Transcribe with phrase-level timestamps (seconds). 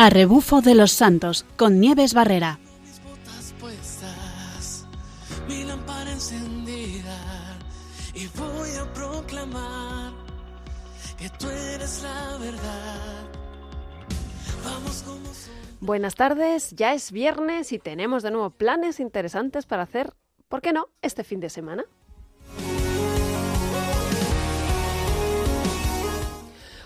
[0.00, 2.60] A rebufo de los santos con Nieves Barrera.
[2.84, 4.86] mis botas puestas,
[5.48, 7.18] mi lámpara encendida
[8.14, 10.12] y voy a proclamar
[11.18, 13.26] que tú eres la verdad.
[14.64, 15.52] Vamos como son.
[15.80, 20.14] Buenas tardes, ya es viernes y tenemos de nuevo planes interesantes para hacer,
[20.46, 21.84] ¿por qué no?, este fin de semana.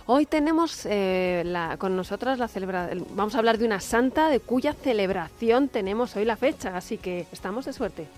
[0.07, 1.45] Hoy tenemos eh,
[1.79, 6.25] con nosotras la celebración, vamos a hablar de una santa de cuya celebración tenemos hoy
[6.25, 8.09] la fecha, así que estamos de suerte.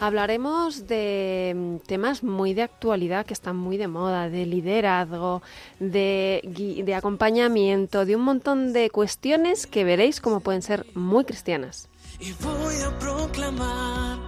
[0.00, 5.42] Hablaremos de mm, temas muy de actualidad que están muy de moda, de liderazgo,
[5.80, 11.88] de, de acompañamiento, de un montón de cuestiones que veréis como pueden ser muy cristianas.
[12.20, 14.27] Y voy a proclamar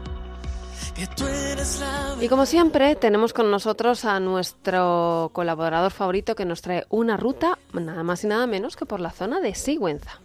[2.20, 7.58] Y como siempre, tenemos con nosotros a nuestro colaborador favorito que nos trae una ruta,
[7.72, 10.20] nada más y nada menos que por la zona de Sigüenza.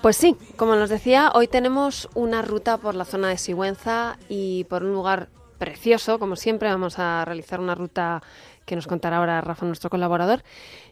[0.00, 4.64] Pues sí, como nos decía, hoy tenemos una ruta por la zona de Sigüenza y
[4.64, 8.20] por un lugar precioso, como siempre vamos a realizar una ruta
[8.64, 10.42] que nos contará ahora Rafa, nuestro colaborador.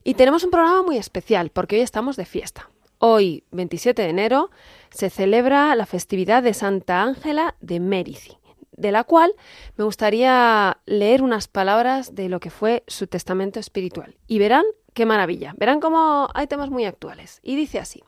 [0.05, 2.71] Y tenemos un programa muy especial porque hoy estamos de fiesta.
[2.99, 4.51] Hoy, 27 de enero,
[4.91, 8.37] se celebra la festividad de Santa Ángela de Mérici,
[8.73, 9.33] de la cual
[9.77, 14.19] me gustaría leer unas palabras de lo que fue su testamento espiritual.
[14.27, 17.41] Y verán qué maravilla, verán cómo hay temas muy actuales.
[17.43, 18.03] Y dice así.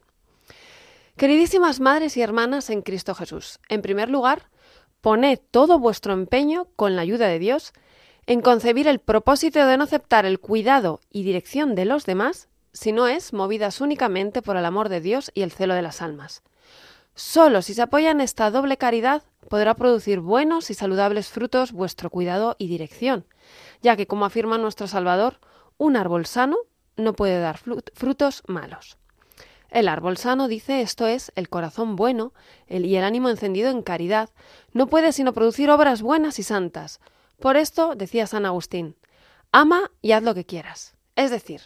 [1.17, 4.51] Queridísimas madres y hermanas en Cristo Jesús, en primer lugar,
[5.01, 7.73] poned todo vuestro empeño, con la ayuda de Dios,
[8.33, 12.93] en concebir el propósito de no aceptar el cuidado y dirección de los demás, si
[12.93, 16.43] no es movidas únicamente por el amor de Dios y el celo de las almas.
[17.15, 22.09] Solo si se apoya en esta doble caridad podrá producir buenos y saludables frutos vuestro
[22.09, 23.27] cuidado y dirección,
[23.83, 25.39] ya que, como afirma nuestro Salvador,
[25.77, 26.57] un árbol sano
[26.97, 28.97] no puede dar frutos malos.
[29.69, 32.33] El árbol sano, dice, esto es, el corazón bueno
[32.67, 34.31] y el ánimo encendido en caridad,
[34.73, 37.01] no puede sino producir obras buenas y santas.
[37.43, 38.95] Por esto, decía San Agustín,
[39.51, 40.95] ama y haz lo que quieras.
[41.17, 41.63] Es decir,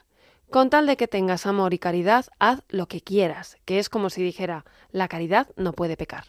[0.48, 4.08] con tal de que tengas amor y caridad, haz lo que quieras, que es como
[4.08, 6.28] si dijera, la caridad no puede pecar.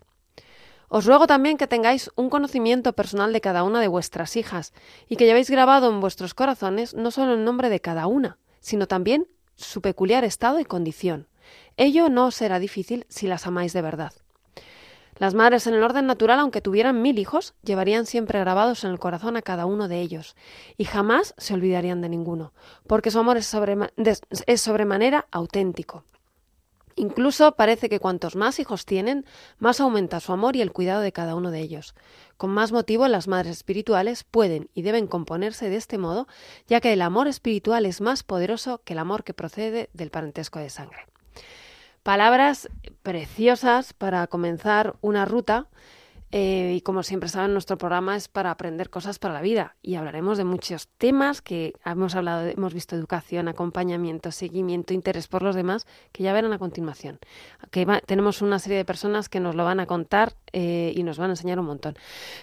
[0.89, 4.73] Os ruego también que tengáis un conocimiento personal de cada una de vuestras hijas
[5.07, 8.85] y que llevéis grabado en vuestros corazones no solo el nombre de cada una, sino
[8.85, 11.29] también su peculiar estado y condición.
[11.77, 14.11] Ello no os será difícil si las amáis de verdad.
[15.19, 18.99] Las madres en el orden natural, aunque tuvieran mil hijos, llevarían siempre grabados en el
[18.99, 20.35] corazón a cada uno de ellos,
[20.77, 22.53] y jamás se olvidarían de ninguno,
[22.87, 23.53] porque su amor es,
[24.45, 26.03] es sobremanera auténtico.
[26.99, 29.23] Incluso parece que cuantos más hijos tienen,
[29.59, 31.93] más aumenta su amor y el cuidado de cada uno de ellos.
[32.37, 36.27] Con más motivo, las madres espirituales pueden y deben componerse de este modo,
[36.67, 40.57] ya que el amor espiritual es más poderoso que el amor que procede del parentesco
[40.57, 41.05] de sangre.
[42.07, 42.69] Palabras
[43.03, 45.67] preciosas para comenzar una ruta
[46.31, 49.95] eh, y como siempre saben, nuestro programa es para aprender cosas para la vida y
[49.95, 55.53] hablaremos de muchos temas que hemos hablado, hemos visto educación, acompañamiento, seguimiento, interés por los
[55.53, 57.19] demás, que ya verán a continuación.
[57.71, 61.17] Que tenemos una serie de personas que nos lo van a contar eh, y nos
[61.17, 61.97] van a enseñar un montón.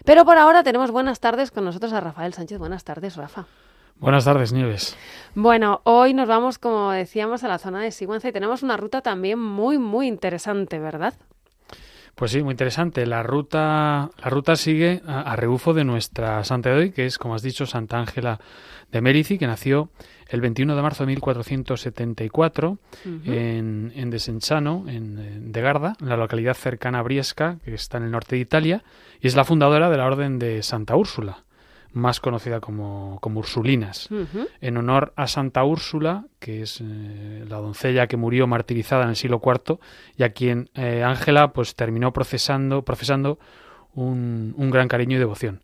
[0.04, 2.58] Pero por ahora tenemos buenas tardes con nosotros a Rafael Sánchez.
[2.58, 3.46] Buenas tardes, Rafa.
[3.98, 4.96] Buenas tardes, Nieves.
[5.34, 9.00] Bueno, hoy nos vamos, como decíamos, a la zona de Sigüenza y tenemos una ruta
[9.00, 11.14] también muy, muy interesante, ¿verdad?
[12.14, 13.06] Pues sí, muy interesante.
[13.06, 17.18] La ruta, la ruta sigue a, a rebufo de nuestra santa de hoy, que es,
[17.18, 18.38] como has dicho, Santa Ángela
[18.92, 19.90] de Mérici, que nació
[20.28, 22.78] el 21 de marzo de 1474
[23.24, 27.98] en, en Desenchano, en, eh, de Garda, en la localidad cercana a Briesca, que está
[27.98, 28.84] en el norte de Italia,
[29.20, 31.43] y es la fundadora de la Orden de Santa Úrsula,
[31.94, 34.08] más conocida como, como Ursulinas.
[34.60, 39.16] En honor a Santa Úrsula, que es eh, la doncella que murió martirizada en el
[39.16, 39.78] siglo IV
[40.16, 43.38] y a quien eh, Ángela pues terminó procesando, profesando
[43.94, 45.62] un, un gran cariño y devoción.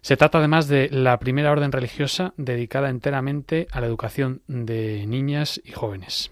[0.00, 5.60] Se trata además de la primera orden religiosa dedicada enteramente a la educación de niñas
[5.64, 6.30] y jóvenes.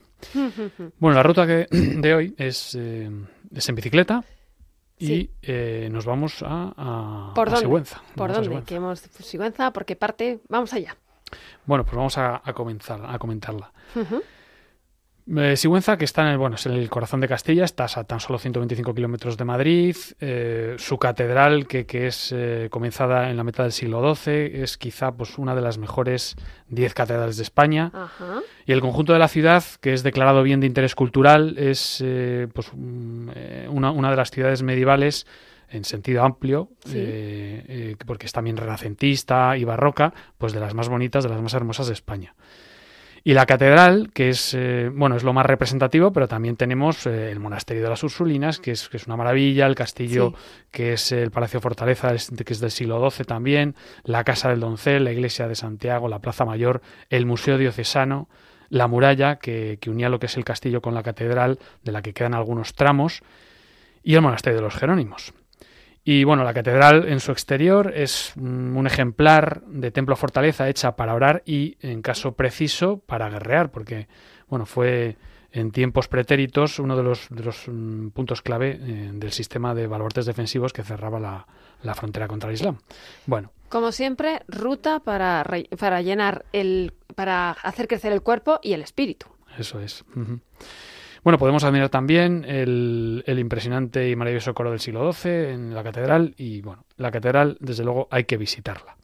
[0.99, 3.11] Bueno, la ruta que- de hoy es, eh,
[3.55, 4.25] es en bicicleta
[5.03, 5.31] y Sí.
[5.43, 7.67] eh, nos vamos a, a, ¿Por a dónde?
[7.67, 7.97] Sigüenza.
[8.15, 8.49] ¿Por Vamos dónde?
[8.49, 8.67] Sigüenza.
[8.69, 10.41] Que hemos Sigüenza, ¿por qué parte?
[10.49, 10.97] Vamos allá.
[11.67, 13.73] Bueno, pues vamos a, a comenzar, a comentarla.
[13.97, 14.23] Ujú.
[15.37, 18.05] Eh, Sigüenza, que está en el, bueno, es en el corazón de Castilla, está a
[18.05, 19.97] tan solo 125 kilómetros de Madrid.
[20.21, 24.77] eh, su catedral, que, que es eh, comenzada en la mitad del siglo XII, es
[24.79, 26.35] quizá pues, una de las mejores
[26.69, 27.91] 10 catedrales de España.
[27.95, 28.41] Ajá.
[28.67, 32.49] Y el conjunto de la ciudad, que es declarado bien de interés cultural, es eh,
[32.53, 35.27] pues, mm, eh, una, una de las ciudades medievales
[35.71, 36.93] en sentido amplio, Sí.
[36.97, 41.41] eh, eh, porque es también renacentista y barroca, pues de las más bonitas, de las
[41.41, 42.35] más hermosas de España.
[43.25, 47.31] Y la catedral, que es eh, bueno, es lo más representativo, pero también tenemos eh,
[47.31, 50.67] el monasterio de las Ursulinas, que es, que es una maravilla, el castillo, Sí.
[50.73, 52.13] que es el Palacio Fortaleza,
[52.45, 56.19] que es del siglo XII también, la Casa del Doncel, la Iglesia de Santiago, la
[56.19, 58.29] Plaza Mayor, el Museo Diocesano,
[58.71, 62.03] la muralla que, que unía lo que es el castillo con la catedral, de la
[62.03, 63.23] que quedan algunos tramos,
[64.03, 65.33] y el monasterio de los Jerónimos.
[66.05, 70.97] Y bueno, la catedral en su exterior es mm, un ejemplar de templo fortaleza hecha
[70.97, 74.09] para orar y, en caso preciso, para guerrear, porque
[74.49, 75.17] bueno, fue
[75.53, 79.87] en tiempos pretéritos uno de los, de los mm, puntos clave eh, del sistema de
[79.87, 81.47] baluartes defensivos que cerraba la,
[81.83, 82.79] la frontera contra el Islam.
[83.27, 88.73] Bueno, Como siempre, ruta para, re- para llenar el, para hacer crecer el cuerpo y
[88.73, 89.27] el espíritu.
[89.59, 90.05] Eso es.
[91.25, 95.85] Bueno, podemos admirar también el, el impresionante y maravilloso coro del siglo XII en la
[95.85, 98.97] catedral y, bueno, la catedral, desde luego, hay que visitarla.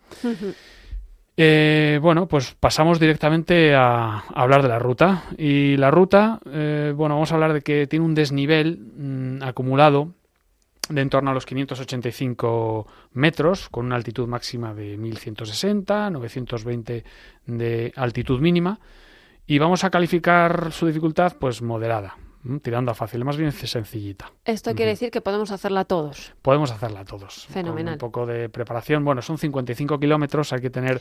[1.40, 5.22] Eh, bueno, pues pasamos directamente a, a hablar de la ruta.
[5.36, 10.14] Y la ruta, eh, bueno, vamos a hablar de que tiene un desnivel mm, acumulado
[10.88, 17.04] de en torno a los 585 metros, con una altitud máxima de 1160, 920
[17.46, 18.80] de altitud mínima.
[19.48, 22.60] Y vamos a calificar su dificultad, pues moderada, ¿m?
[22.60, 24.30] tirando a fácil, más bien sencillita.
[24.44, 26.34] Esto quiere decir que podemos hacerla todos.
[26.42, 27.46] Podemos hacerla todos.
[27.46, 27.94] Fenomenal.
[27.98, 29.04] Con un poco de preparación.
[29.04, 31.00] Bueno, son 55 kilómetros, hay que tener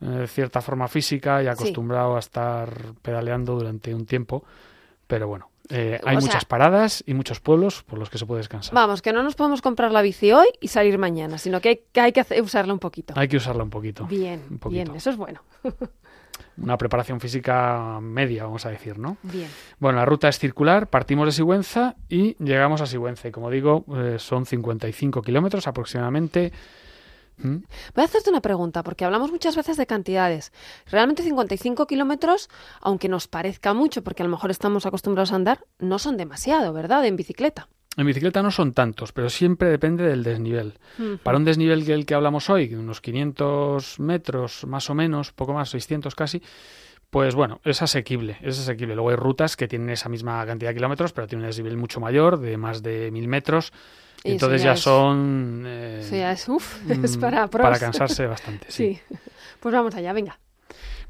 [0.00, 2.70] eh, cierta forma física y acostumbrado a estar
[3.02, 4.42] pedaleando durante un tiempo.
[5.06, 8.24] Pero bueno, eh, hay O sea- muchas paradas y muchos pueblos por los que se
[8.24, 8.74] puede descansar.
[8.74, 11.80] Vamos, que no nos podemos comprar la bici hoy y salir mañana, sino que hay
[11.92, 13.12] que, hay que hacer- usarla un poquito.
[13.16, 14.06] Hay que usarla un poquito.
[14.06, 14.82] Bien, un poquito.
[14.84, 15.42] bien, eso es bueno.
[16.58, 19.16] Una preparación física media, vamos a decir, ¿no?
[19.22, 19.48] Bien.
[19.78, 23.28] Bueno, la ruta es circular, partimos de Sigüenza y llegamos a Sigüenza.
[23.28, 26.52] Y como digo, eh, son 55 kilómetros aproximadamente.
[27.38, 27.56] ¿Mm?
[27.94, 30.52] Voy a hacerte una pregunta, porque hablamos muchas veces de cantidades.
[30.86, 32.50] Realmente 55 kilómetros,
[32.80, 36.72] aunque nos parezca mucho, porque a lo mejor estamos acostumbrados a andar, no son demasiado,
[36.72, 37.04] ¿verdad?
[37.06, 37.68] En bicicleta.
[37.96, 40.78] En bicicleta no son tantos, pero siempre depende del desnivel.
[41.22, 45.32] Para un desnivel que el que hablamos hoy, de unos 500 metros más o menos,
[45.32, 46.42] poco más, 600 casi,
[47.10, 48.94] pues bueno, es asequible, es asequible.
[48.94, 52.00] Luego hay rutas que tienen esa misma cantidad de kilómetros, pero tienen un desnivel mucho
[52.00, 53.72] mayor, de más de 1000 metros.
[54.24, 55.64] Y entonces ya ya, es- son...
[55.66, 57.62] eh, sea, es, uf, es mm, para pros.
[57.62, 58.98] para cansarse bastante, sí.
[59.10, 59.16] Sí.
[59.60, 60.38] Pues vamos allá, venga.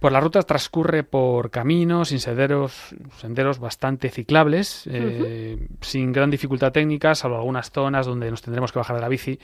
[0.02, 7.14] Pues la ruta transcurre por caminos senderos, senderos bastante ciclables, eh, sin gran dificultad técnica,
[7.14, 9.38] salvo algunas zonas donde nos tendremos que bajar de la bici,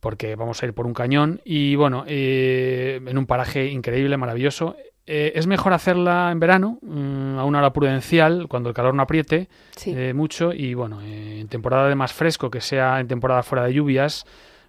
[0.00, 4.76] porque vamos a ir por un cañón y bueno, eh, en un paraje increíble, maravilloso.
[5.06, 9.02] Eh, es mejor hacerla en verano, mm, a una hora prudencial, cuando el calor no
[9.02, 9.92] apriete Sí.
[9.96, 13.64] eh, mucho y bueno, eh, en temporada de más fresco, que sea en temporada fuera
[13.64, 14.24] de lluvias,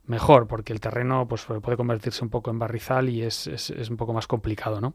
[0.06, 3.90] mejor, porque el terreno pues puede convertirse un poco en barrizal y es, es- es
[3.90, 4.94] un poco más complicado, ¿no?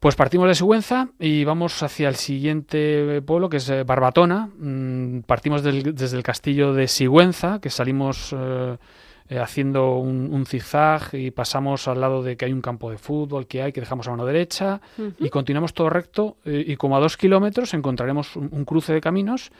[0.00, 4.48] Pues partimos de Sigüenza y vamos hacia el siguiente pueblo, que es eh, Barbatona.
[4.58, 8.76] Mm, partimos del- desde el castillo de Sigüenza, que salimos eh,
[9.28, 12.96] eh, haciendo un, un zigzag y pasamos al lado de que hay un campo de
[12.96, 14.80] fútbol que hay, que dejamos a mano derecha,
[15.18, 19.00] y continuamos todo recto eh, y como a dos kilómetros encontraremos un, un cruce de
[19.00, 19.50] caminos.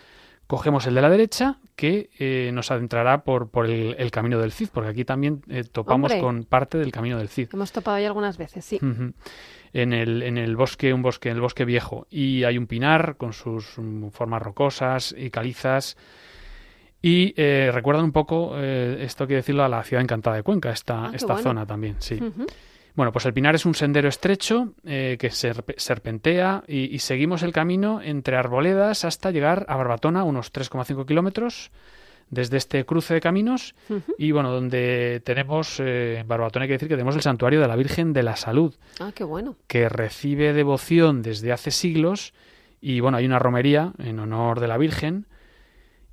[0.48, 4.50] Cogemos el de la derecha, que eh, nos adentrará por, por el, el camino del
[4.50, 6.20] Cid, porque aquí también eh, topamos Hombre.
[6.24, 7.50] con parte del camino del Cid.
[7.52, 8.80] Hemos topado ya algunas veces, sí.
[9.74, 12.06] En el, en el bosque, un bosque, en el bosque viejo.
[12.10, 15.96] Y hay un pinar con sus mm, formas rocosas y calizas.
[17.02, 20.70] Y eh, recuerdan un poco, eh, esto quiere decirlo, a la ciudad encantada de Cuenca,
[20.72, 21.42] esta, Ah, esta bueno.
[21.42, 22.14] zona también, sí.
[22.14, 22.46] Ujú.
[22.98, 27.44] Bueno, pues el Pinar es un sendero estrecho eh, que serpe- serpentea y, y seguimos
[27.44, 31.70] el camino entre arboledas hasta llegar a Barbatona, unos 3,5 kilómetros
[32.28, 33.76] desde este cruce de caminos.
[34.18, 37.68] Y bueno, donde tenemos, eh, en Barbatona hay que decir que tenemos el santuario de
[37.68, 39.54] la Virgen de la Salud, Ah, qué bueno.
[39.68, 42.34] que recibe devoción desde hace siglos.
[42.80, 45.26] Y bueno, hay una romería en honor de la Virgen.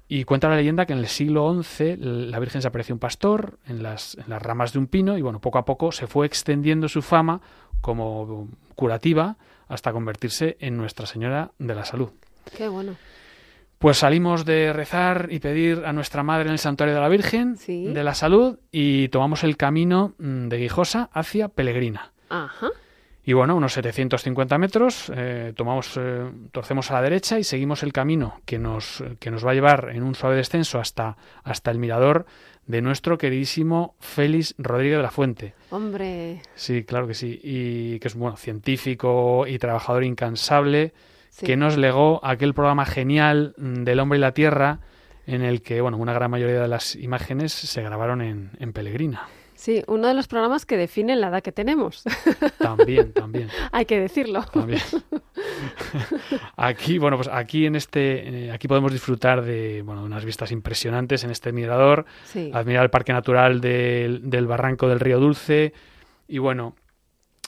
[0.07, 3.57] Y cuenta la leyenda que en el siglo XI la Virgen se apareció un pastor
[3.65, 6.27] en las, en las ramas de un pino y bueno, poco a poco se fue
[6.27, 7.41] extendiendo su fama
[7.81, 12.09] como curativa hasta convertirse en Nuestra Señora de la Salud.
[12.55, 12.95] Qué bueno.
[13.79, 17.57] Pues salimos de rezar y pedir a nuestra Madre en el Santuario de la Virgen
[17.57, 17.85] Sí.
[17.87, 22.11] de la Salud y tomamos el camino mm, de Guijosa hacia Pelegrina.
[22.29, 22.69] Ajá.
[23.27, 27.91] Y bueno, unos 750 metros, eh, tomamos, eh, torcemos a la derecha y seguimos el
[27.91, 31.79] camino que nos, que nos va a llevar en un suave descenso hasta, hasta el
[31.79, 32.27] mirador
[32.67, 35.53] de nuestro queridísimo Félix Rodríguez de la Fuente.
[35.71, 36.41] Hombre.
[36.53, 37.39] Sí, claro que sí.
[37.43, 40.93] Y que es bueno, científico y trabajador incansable,
[41.29, 41.45] Sí.
[41.47, 44.79] que nos legó aquel programa genial del hombre y la tierra,
[45.27, 49.27] en el que bueno, una gran mayoría de las imágenes se grabaron en, en Pelegrina.
[49.65, 52.03] Sí, uno de los programas que definen la edad que tenemos.
[52.59, 53.49] También, también.
[53.71, 54.43] Hay que decirlo.
[54.43, 54.79] También.
[56.55, 61.23] aquí, bueno, pues aquí en este, eh, aquí podemos disfrutar de, bueno, unas vistas impresionantes
[61.23, 62.51] en este mirador, Sí.
[62.53, 65.73] admirar el parque natural del, del barranco del río Dulce
[66.27, 66.75] y bueno,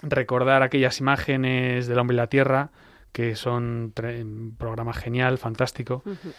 [0.02, 2.72] recordar aquellas imágenes del hombre y la tierra
[3.12, 6.02] que son un programa genial, fantástico.
[6.04, 6.34] Ujú.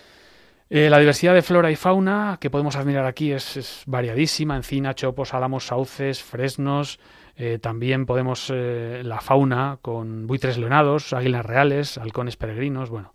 [0.71, 4.57] Eh, la diversidad de flora y fauna que podemos admirar aquí es, variadísima.
[4.57, 7.01] Encina, chopos, álamos, sauces, fresnos.
[7.37, 12.91] Eh, también podemos eh, la fauna con buitres leonados, águilas reales, halcones peregrinos.
[12.91, 13.15] Bueno,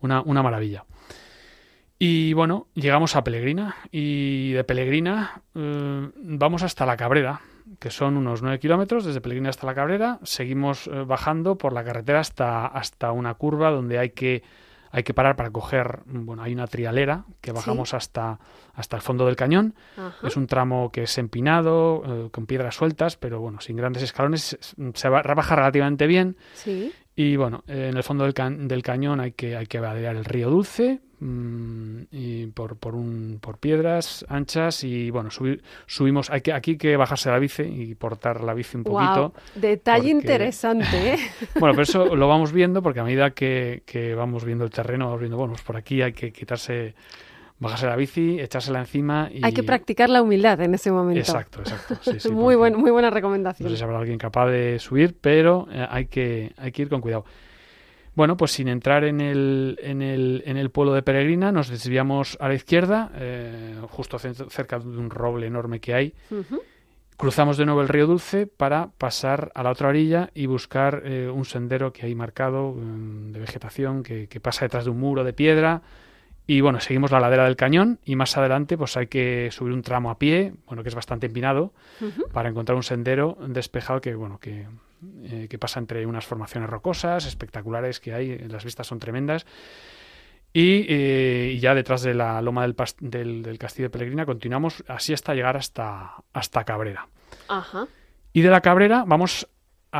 [0.00, 0.84] una, una maravilla.
[1.98, 3.76] Y bueno, llegamos a Pelegrina.
[3.90, 7.42] Y de Pelegrina eh, vamos hasta la Cabrera,
[7.78, 10.18] que son unos 9 kilómetros desde Pelegrina hasta la Cabrera.
[10.22, 14.42] Seguimos bajando por la carretera hasta, hasta una curva donde hay que
[14.96, 18.40] hay que parar para coger, bueno, hay una trialera que bajamos hasta,
[18.72, 19.74] hasta el fondo del cañón.
[19.98, 20.26] Ajá.
[20.26, 24.56] Es un tramo que es empinado, eh, con piedras sueltas, pero bueno, sin grandes escalones,
[24.94, 26.38] se va, baja relativamente bien.
[26.54, 26.94] Sí.
[27.18, 30.24] Y bueno, en el fondo del, ca- del cañón hay que, hay que vadear el
[30.26, 36.42] río Dulce mm, y por, por, un, por piedras anchas y bueno, subir, subimos, hay
[36.42, 39.30] que, aquí hay que bajarse la bici y portar la bici un poquito.
[39.30, 39.32] Wow.
[39.54, 41.18] Detalle porque- interesante, ¿eh?
[41.58, 45.06] Bueno, pero eso lo vamos viendo porque a medida que, que vamos viendo el terreno,
[45.06, 46.94] vamos viendo, bueno, pues por aquí hay que quitarse,
[47.58, 49.40] bajarse la bici, echársela encima y...
[49.44, 51.20] Hay que practicar la humildad en ese momento.
[51.20, 51.96] Exacto, exacto.
[52.02, 53.70] sí, sí, muy, buen, muy buena No recomendación.
[53.70, 57.00] sé si habrá alguien capaz de subir, pero eh, hay, que, hay que ir con
[57.00, 57.24] cuidado.
[58.14, 62.38] Bueno, pues sin entrar en el, en el, en el pueblo de Peregrina, nos desviamos
[62.40, 66.14] a la izquierda, eh, justo ce- cerca de un roble enorme que hay.
[67.18, 71.30] Cruzamos de nuevo el río Dulce para pasar a la otra orilla y buscar eh,
[71.32, 75.24] un sendero que hay marcado mm, de vegetación que, que pasa detrás de un muro
[75.24, 75.80] de piedra.
[76.46, 79.82] Y bueno, seguimos la ladera del cañón y más adelante pues hay que subir un
[79.82, 81.72] tramo a pie, bueno, que es bastante empinado,
[82.32, 84.66] para encontrar un sendero despejado que, bueno, que,
[85.24, 89.44] eh, que pasa entre unas formaciones rocosas espectaculares que hay, las vistas son tremendas.
[90.52, 94.84] Y, eh, y ya detrás de la loma del, del, del castillo de Pellegrina continuamos
[94.88, 97.08] así hasta llegar hasta, hasta Cabrera.
[97.48, 97.88] Ajá.
[98.32, 99.48] Y de la Cabrera vamos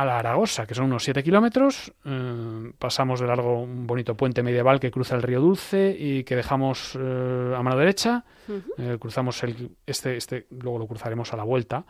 [0.01, 1.91] a la Aragosa, que son unos 7 kilómetros.
[2.05, 6.35] eh, pasamos de largo un bonito puente medieval que cruza el río Dulce y que
[6.35, 8.23] dejamos eh, a mano derecha.
[8.77, 11.85] Eh, cruzamos el, este, este, luego lo cruzaremos a la vuelta.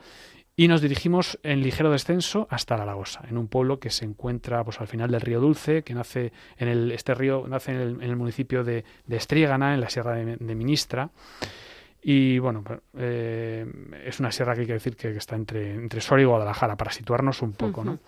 [0.56, 4.64] Y nos dirigimos en ligero descenso hasta la Aragosa, en un pueblo que se encuentra
[4.64, 7.90] pues, al final del río Dulce, que nace en el, este río nace en el,
[8.02, 11.12] en el municipio de, de en la sierra de, de Ministra.
[12.10, 12.64] Y bueno,
[12.98, 13.66] eh,
[14.06, 16.78] es una sierra que hay que decir que, que está entre, entre Soria y Guadalajara,
[16.78, 18.00] para situarnos un poco, ¿no?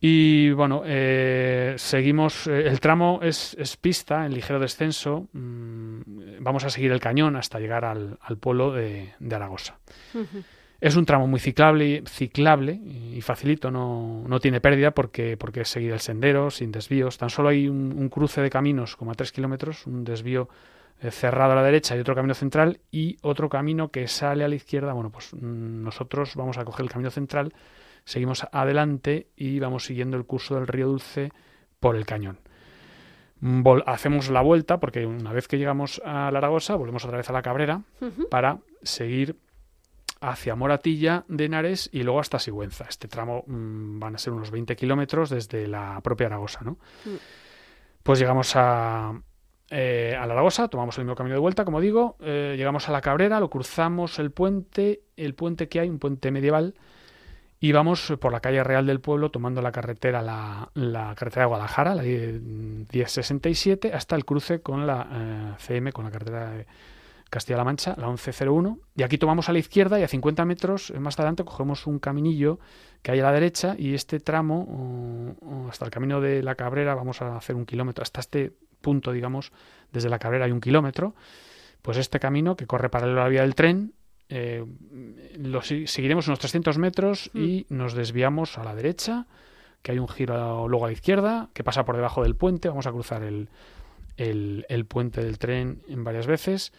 [0.00, 6.00] Y bueno, eh, seguimos, eh, el tramo es, es pista, en ligero descenso, mm,
[6.38, 9.80] vamos a seguir el cañón hasta llegar al, al pueblo de, de Aragosa.
[10.80, 15.68] Es un tramo muy ciclable, ciclable y facilito, no, no tiene pérdida porque, porque es
[15.68, 17.18] seguir el sendero sin desvíos.
[17.18, 20.48] Tan solo hay un, un cruce de caminos como a tres kilómetros, un desvío
[21.10, 24.54] cerrado a la derecha y otro camino central y otro camino que sale a la
[24.54, 24.92] izquierda.
[24.92, 27.54] Bueno, pues mm, nosotros vamos a coger el camino central,
[28.04, 31.32] seguimos adelante y vamos siguiendo el curso del río Dulce
[31.80, 32.38] por el cañón.
[33.40, 37.18] Mm, vol- hacemos la vuelta porque una vez que llegamos a la Aragosa volvemos otra
[37.18, 37.82] vez a la Cabrera
[38.30, 39.36] para seguir
[40.22, 42.86] hacia Moratilla de Henares y luego hasta Sigüenza.
[42.88, 46.78] Este tramo mm, van a ser unos 20 kilómetros desde la propia Aragosa, ¿no?
[48.02, 49.12] Pues llegamos a,
[49.70, 52.92] eh, a la Aragosa, tomamos el mismo camino de vuelta, como digo, eh, llegamos a
[52.92, 56.74] la Cabrera, lo cruzamos el puente, el puente que hay, un puente medieval,
[57.58, 61.48] y vamos por la calle real del pueblo tomando la carretera, la, la carretera de
[61.48, 66.66] Guadalajara, la 1067, hasta el cruce con la eh, CM, con la carretera de
[67.30, 68.78] Castilla-La Mancha, la 1101.
[68.96, 72.58] Y aquí tomamos a la izquierda y a 50 metros más adelante cogemos un caminillo
[73.02, 76.54] que hay a la derecha y este tramo, o- o hasta el camino de la
[76.56, 78.52] Cabrera, vamos a hacer un kilómetro, hasta este
[78.86, 79.50] punto, digamos,
[79.90, 81.16] desde la Cabrera hay un kilómetro.
[81.82, 83.94] Pues este camino que corre paralelo a la vía del tren,
[84.28, 84.64] eh,
[85.38, 89.26] lo seguiremos unos 300 metros y nos desviamos a la derecha,
[89.82, 92.86] que hay un giro luego a la izquierda, que pasa por debajo del puente, vamos
[92.86, 93.48] a cruzar el,
[94.16, 96.72] el, el puente del tren en varias veces,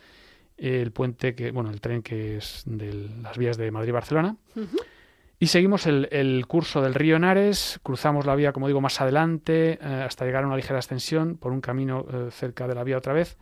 [0.55, 4.37] el puente que, bueno, el tren que es de las vías de Madrid-Barcelona.
[5.39, 9.73] Y seguimos el, el, curso del río Henares, cruzamos la vía, como digo, más adelante,
[9.73, 12.97] eh, hasta llegar a una ligera extensión por un camino eh, cerca de la vía
[12.97, 13.37] otra vez,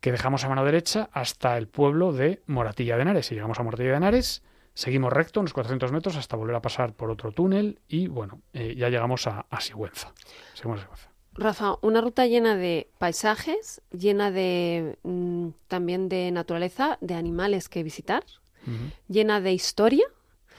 [0.00, 3.30] que dejamos a mano derecha hasta el pueblo de Moratilla de Henares.
[3.30, 4.42] Y llegamos a Moratilla de Henares,
[4.72, 8.74] seguimos recto unos 400 metros hasta volver a pasar por otro túnel y, bueno, eh,
[8.74, 10.14] ya llegamos a, a Sigüenza.
[10.54, 11.12] Seguimos a Sigüenza.
[11.34, 17.82] Rafa, una ruta llena de paisajes, llena de mm, también de naturaleza, de animales que
[17.82, 18.24] visitar,
[19.08, 20.04] llena de historia.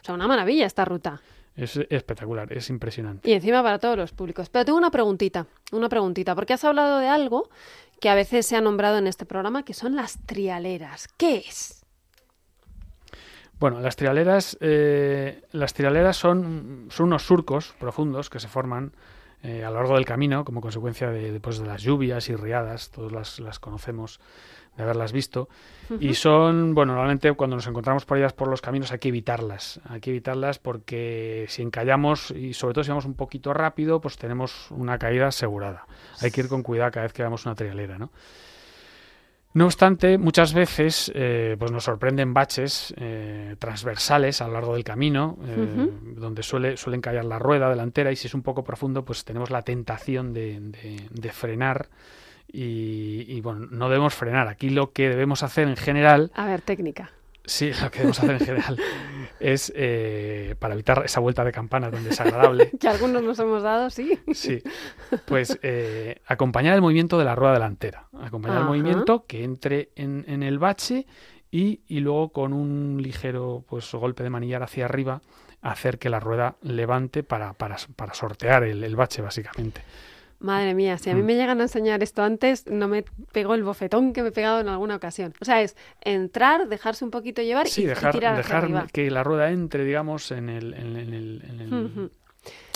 [0.04, 1.22] O sea, una maravilla esta ruta.
[1.56, 3.30] Es espectacular, es impresionante.
[3.30, 4.50] Y encima para todos los públicos.
[4.50, 7.50] Pero tengo una preguntita, una preguntita, porque has hablado de algo
[8.02, 11.08] que a veces se ha nombrado en este programa, que son las trialeras.
[11.16, 11.86] ¿Qué es?
[13.62, 18.92] Bueno, las trialeras, eh, las trialeras son, son unos surcos profundos que se forman
[19.42, 22.92] eh, a lo largo del camino como consecuencia de, pues, de las lluvias y riadas,
[22.92, 24.20] todos las, las conocemos
[24.76, 25.50] de haberlas visto.
[26.00, 29.80] Y son, bueno, normalmente cuando nos encontramos por ellas por los caminos hay que evitarlas.
[29.88, 34.18] Hay que evitarlas porque si encallamos y sobre todo si vamos un poquito rápido, pues
[34.18, 35.86] tenemos una caída asegurada.
[36.22, 38.12] Hay que ir con cuidado cada vez que veamos una trialera, ¿no?
[39.56, 44.84] No obstante, muchas veces eh, pues nos sorprenden baches eh, transversales a lo largo del
[44.84, 49.06] camino, eh, donde suele, suelen callar la rueda delantera y si es un poco profundo,
[49.06, 51.90] pues tenemos la tentación de, de, de frenar
[52.48, 54.48] y, y, bueno, no debemos frenar.
[54.48, 56.32] Aquí lo que debemos hacer en general...
[56.36, 57.12] A ver, técnica.
[57.46, 58.78] Sí, lo que debemos hacer en general
[59.40, 62.72] es eh, para evitar esa vuelta de campana tan desagradable.
[62.80, 64.18] que algunos nos hemos dado, sí.
[64.32, 64.64] Sí,
[65.26, 68.08] pues eh, acompañar el movimiento de la rueda delantera.
[68.22, 68.66] Acompañar Ajá.
[68.66, 71.06] el movimiento que entre en, en el bache
[71.52, 75.22] y, y, luego con un ligero pues golpe de manillar hacia arriba
[75.62, 79.82] hacer que la rueda levante para, para, para sortear el, el bache, básicamente.
[80.44, 83.64] Madre mía, si a mí me llegan a enseñar esto antes, no me pegó el
[83.64, 85.34] bofetón que me he pegado en alguna ocasión.
[85.40, 88.88] O sea, es entrar, dejarse un poquito llevar sí, y, dejar, y tirar dejar arriba.
[88.92, 92.10] que la rueda entre, digamos, en el, en, el, en el, uh -huh.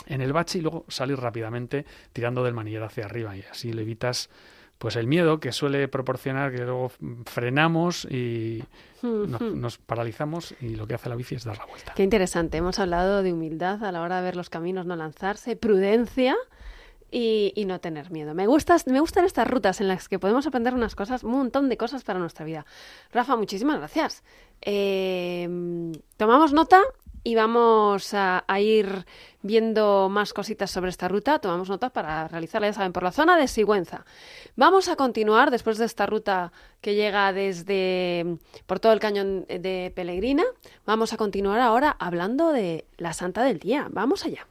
[0.05, 3.81] en el bache y luego salir rápidamente tirando del manillar hacia arriba y así le
[3.81, 4.29] evitas
[4.77, 6.91] pues el miedo que suele proporcionar que luego
[7.25, 8.63] frenamos y
[9.01, 11.93] nos, nos, paralizamos y lo que hace la bici es dar la vuelta.
[11.95, 12.57] Qué interesante.
[12.57, 16.37] Hemos hablado de humildad a la hora de ver los caminos, no lanzarse, prudencia
[17.11, 18.33] y, no tener miedo.
[18.33, 21.69] Me, gustas, me gustan estas rutas en las que podemos aprender unas cosas, un montón
[21.69, 22.65] de cosas para nuestra vida.
[23.11, 24.23] Rafa, muchísimas gracias.
[24.61, 25.47] Eh,
[26.17, 26.81] tomamos nota
[27.23, 29.05] y vamos a, a, ir
[29.41, 31.39] viendo más cositas sobre esta ruta.
[31.39, 34.05] Tomamos nota para realizarla, ya saben, por la zona de Sigüenza.
[34.55, 39.91] Vamos a continuar después de esta ruta que llega desde por todo el cañón de
[39.95, 40.43] Pelegrina.
[40.85, 43.87] Vamos a continuar ahora hablando de la Santa del Día.
[43.91, 44.47] Vamos allá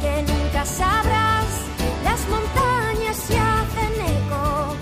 [0.00, 1.46] que nunca sabrás.
[2.04, 4.76] Las montañas se hacen eco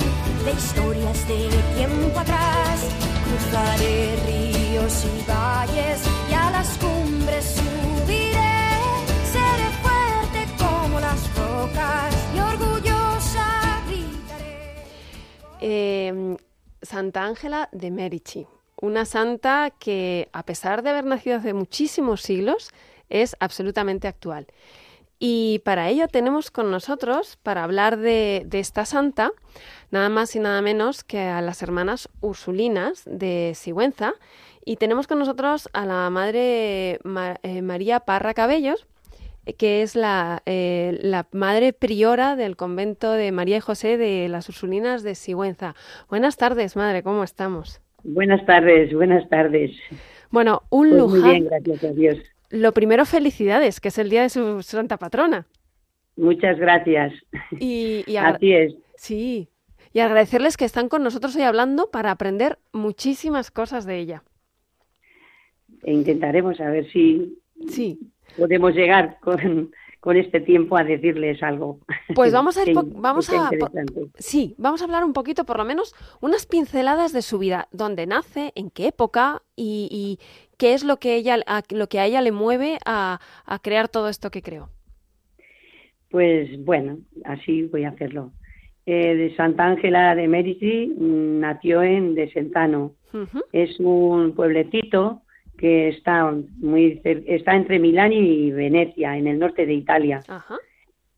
[0.45, 2.81] de historias de tiempo atrás.
[3.25, 6.01] Cruzaré ríos y valles
[6.31, 8.57] y a las cumbres subiré.
[9.35, 14.85] Seré fuerte como las rocas y orgullosa gritaré.
[15.61, 16.37] Eh,
[16.83, 18.47] Santa Ángela de Merici
[18.81, 22.71] una santa que, a pesar de haber nacido hace muchísimos siglos,
[23.09, 24.47] es absolutamente actual.
[25.19, 29.33] Y para ello tenemos con nosotros, para hablar de, de, esta santa,
[29.91, 34.15] nada más y nada menos que a las hermanas Ursulinas de Sigüenza.
[34.65, 38.87] Y tenemos con nosotros a la madre Mar, eh, María Parra Cabellos,
[39.59, 44.49] que es la, eh, la, madre priora del convento de María y José de las
[44.49, 45.75] Ursulinas de Sigüenza.
[46.11, 47.81] Buenas tardes, madre, ¿cómo estamos?
[48.03, 49.71] Buenas tardes, buenas tardes.
[50.31, 51.17] Bueno, un pues lujo.
[51.17, 52.19] Muy bien, gracias a Dios.
[52.51, 55.47] Lo primero, felicidades, que es el día de su santa patrona.
[56.17, 57.13] Muchas gracias.
[57.61, 58.75] Y, y Así es.
[58.97, 59.49] Sí.
[59.93, 64.23] Y agradecerles que están con nosotros hoy hablando para aprender muchísimas cosas de ella.
[65.83, 67.99] E intentaremos a ver si sí.
[68.37, 69.71] podemos llegar con,
[70.07, 71.81] con este tiempo a decirles algo.
[72.15, 73.51] Pues vamos a ir vamos a
[74.15, 78.07] sí, vamos a hablar un poquito, por lo menos, unas pinceladas de su vida, dónde
[78.07, 80.25] nace, en qué época y, y
[80.59, 83.89] qué es lo que ella, a, lo que a ella le mueve a, a crear
[83.89, 84.69] todo esto que creó.
[86.09, 88.31] Pues bueno, así voy a hacerlo.
[88.87, 92.93] Eh, de Santa Ángela de Mérici mm, nació en Desentano.
[93.13, 95.23] Ujú, Es un pueblecito
[95.57, 100.21] que está muy está entre Milán y Venecia, en el norte de Italia.
[100.29, 100.57] Ajá.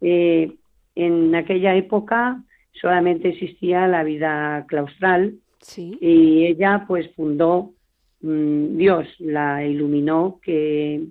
[0.00, 0.52] Eh,
[0.94, 5.98] en aquella época solamente existía la vida claustral Sí.
[6.00, 7.72] y ella pues fundó,
[8.22, 11.02] mm, Dios la iluminó que,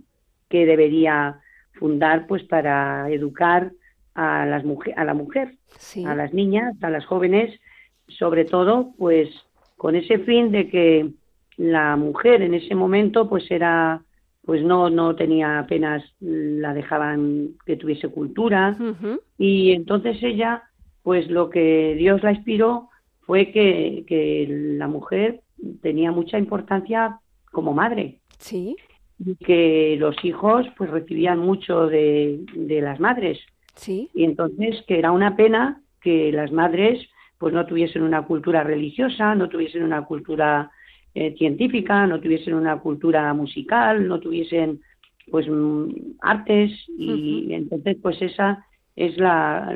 [0.50, 1.40] que debería
[1.74, 3.72] fundar pues para educar
[4.16, 4.64] a, las
[4.96, 6.06] a la mujer, Sí.
[6.06, 7.60] a las niñas, a las jóvenes,
[8.08, 9.30] sobre todo pues
[9.76, 11.10] con ese fin de que
[11.58, 14.02] la mujer en ese momento pues era
[14.46, 18.78] pues no no tenía apenas la dejaban que tuviese cultura
[19.38, 20.64] y entonces ella,
[21.04, 22.90] pues lo que Dios la inspiró
[23.22, 25.42] fue que, que la mujer
[25.82, 27.20] tenía mucha importancia
[27.52, 28.78] como madre Sí.
[29.20, 33.40] y que los hijos pues recibían mucho de, de las madres
[33.76, 34.10] Sí.
[34.14, 37.06] y entonces que era una pena que las madres
[37.38, 40.72] pues no tuviesen una cultura religiosa, no tuviesen una cultura
[41.20, 44.82] eh, científica, no tuviesen una cultura musical, no tuviesen
[45.32, 45.90] pues mm,
[46.22, 48.64] artes y entonces pues esa
[48.96, 49.76] es la,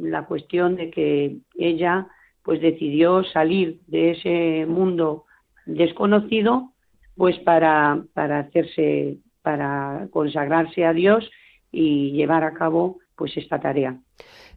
[0.00, 2.06] la cuestión de que ella
[2.42, 5.26] pues decidió salir de ese mundo
[5.66, 6.72] desconocido
[7.18, 11.30] pues para, para hacerse, para consagrarse a Dios
[11.70, 13.98] y llevar a cabo pues esta tarea.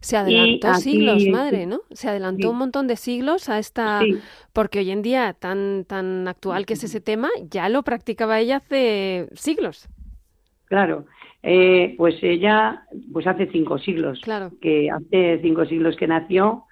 [0.00, 1.80] Se adelantó aquí- siglos, madre, ¿no?
[1.90, 2.52] Se adelantó Sí.
[2.52, 4.00] un montón de siglos a esta...
[4.00, 4.16] Sí,
[4.52, 8.56] Porque hoy en día, tan, tan actual que es ese tema, ya lo practicaba ella
[8.56, 9.88] hace siglos.
[10.66, 11.04] claro.
[11.48, 12.82] Eh, pues ella,
[13.12, 14.50] pues hace cinco siglos, Claro.
[14.60, 16.64] que hace cinco siglos que nació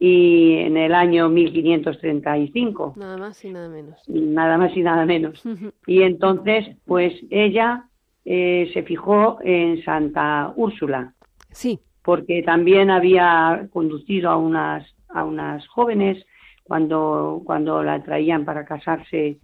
[0.00, 3.98] y en el año 1535, Nada más y nada menos.
[4.08, 5.42] nada más y nada menos.
[5.86, 7.84] Y entonces, pues ella
[8.24, 11.12] eh, se fijó en Santa Úrsula,
[11.52, 11.78] Sí.
[12.06, 16.24] Porque también había conducido a unas, a unas jóvenes
[16.62, 19.38] cuando, cuando la traían para casarse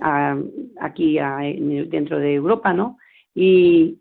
[0.00, 0.38] a-
[0.80, 1.38] aquí a-
[1.88, 2.98] dentro de Europa, ¿no?
[3.34, 3.98] Y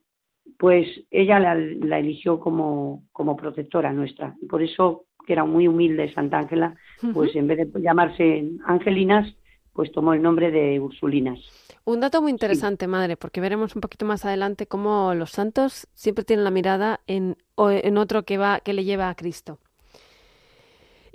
[0.59, 4.35] pues ella la, la eligió como, como protectora nuestra.
[4.47, 6.75] Por eso, que era muy humilde Santa Ángela,
[7.13, 9.35] pues en vez de llamarse Angelinas,
[9.77, 11.39] pues tomó el nombre de Ursulinas.
[11.85, 16.25] Un dato muy interesante, madre, porque veremos un poquito más adelante cómo los santos siempre
[16.25, 19.59] tienen la mirada en, en otro que va, que le lleva a Cristo.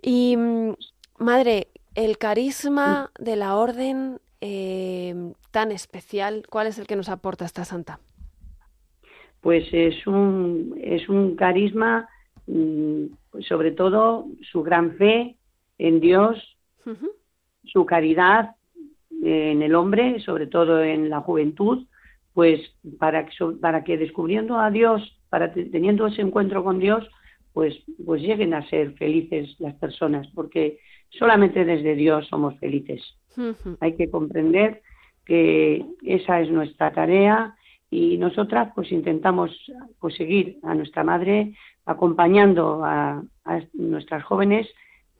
[0.00, 0.76] Y mm,
[1.18, 5.14] madre, el carisma de la orden eh,
[5.50, 8.00] tan especial, ¿cuál es el que nos aporta esta santa?
[9.42, 12.08] pues es un, es un carisma,
[12.46, 13.06] mm,
[13.40, 15.36] sobre todo su gran fe
[15.78, 16.38] en Dios.
[17.64, 18.56] Su caridad
[19.22, 21.86] eh, en el hombre, sobre todo en la juventud,
[22.34, 22.60] pues
[22.98, 23.26] para
[23.60, 27.08] para que descubriendo a Dios, para te- teniendo ese encuentro con Dios,
[27.52, 30.78] pues, pues lleguen a ser felices las personas, porque
[31.10, 33.02] solamente desde Dios somos felices.
[33.80, 34.80] Hay que comprender
[35.24, 37.54] que esa es nuestra tarea
[37.90, 39.50] y nosotras pues intentamos
[40.00, 44.66] pues seguir a nuestra madre acompañando a, a nuestras jóvenes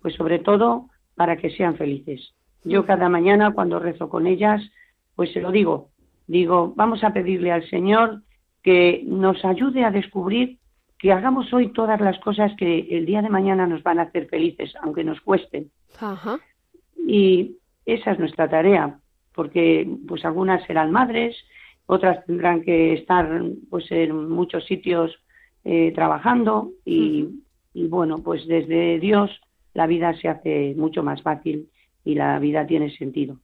[0.01, 2.35] pues sobre todo para que sean felices.
[2.65, 4.63] Yo cada mañana cuando rezo con ellas
[5.15, 5.91] pues se lo digo,
[6.27, 8.23] digo vamos a pedirle al Señor
[8.63, 10.59] que nos ayude a descubrir
[10.99, 14.29] que hagamos hoy todas las cosas que el día de mañana nos van a hacer
[14.29, 15.71] felices, aunque nos cuesten
[16.01, 16.39] Ajá.
[16.97, 18.99] y esa es nuestra tarea
[19.35, 21.37] porque pues algunas serán madres
[21.87, 25.13] otras tendrán que estar pues en muchos sitios
[25.65, 27.29] eh, trabajando y,
[27.75, 29.31] y bueno pues desde Dios
[29.75, 31.69] la vida se hace mucho más fácil
[32.05, 33.39] y la vida tiene sentido.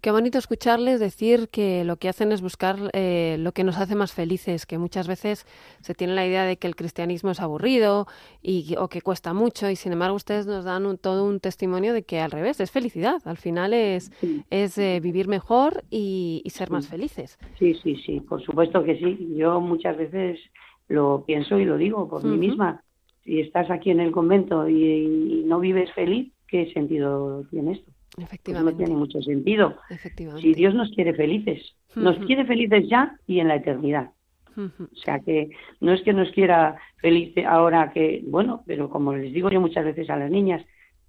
[0.00, 3.94] Qué bonito escucharles decir que lo que hacen es buscar eh, lo que nos hace
[3.94, 5.44] más felices, que muchas veces
[5.82, 8.06] se tiene la idea de que el cristianismo es aburrido
[8.40, 11.92] y, o que cuesta mucho y sin embargo ustedes nos dan un- todo un testimonio
[11.92, 14.42] de que al revés, es felicidad, al final es, Sí.
[14.48, 17.38] es eh, vivir mejor y, y ser más felices.
[17.58, 19.34] sí sí sí por supuesto que sí.
[19.36, 20.40] Yo muchas veces
[20.88, 22.82] lo pienso y lo digo por mí misma
[23.24, 27.92] si estás aquí en el convento y, y no vives feliz qué sentido tiene esto
[28.14, 30.42] Pues no Efectivamente, tiene mucho sentido efectivamente.
[30.42, 34.10] si Dios nos quiere felices, nos quiere felices ya y en la eternidad.
[34.56, 39.32] O sea que no es que nos quiera felices ahora que, bueno, pero como les
[39.32, 40.62] digo yo muchas veces a las niñas,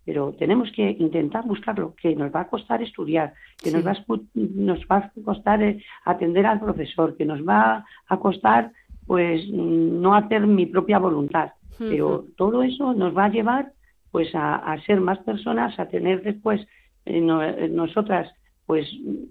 [0.06, 4.06] pero tenemos que intentar buscarlo, que nos va a costar estudiar, que nos, va a,
[4.36, 8.72] nos va a costar eh, atender al profesor, que nos va a costar
[9.06, 11.52] pues mm, no hacer mi propia voluntad.
[11.90, 13.74] Pero todo eso nos va a llevar
[14.12, 16.62] pues a, ser más personas, a tener después
[17.06, 18.32] eh, eh, nosotras
[18.66, 18.88] pues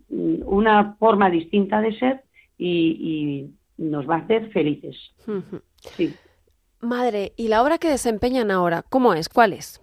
[0.08, 2.22] mm, una forma distinta de ser
[2.58, 4.94] y, nos va a hacer felices.
[5.78, 6.14] Sí.
[6.80, 9.30] Madre, ¿y la obra que desempeñan ahora, cómo es?
[9.30, 9.80] ¿Cuál es?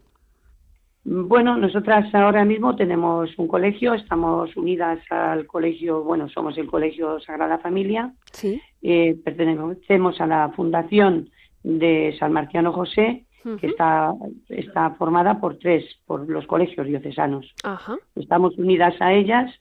[1.03, 7.19] Bueno, nosotras ahora mismo tenemos un colegio, estamos unidas al colegio, bueno, somos el Colegio
[7.21, 8.13] Sagrada Familia.
[8.34, 8.62] Sí.
[8.82, 11.30] Eh, pertenecemos a la Fundación
[11.67, 13.25] de San Marciano José,
[13.60, 14.13] que está,
[14.49, 17.53] está formada por tres, por los colegios diocesanos.
[17.63, 17.95] Ajá.
[18.15, 19.53] Estamos unidas a ellas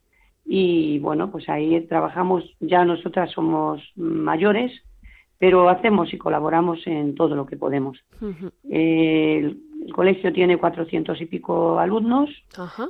[0.44, 4.72] y, bueno, pues ahí trabajamos, ya nosotras somos mayores,
[5.38, 7.98] pero hacemos y colaboramos en todo lo que podemos.
[8.70, 12.30] el, colegio tiene cuatrocientos y pico alumnos.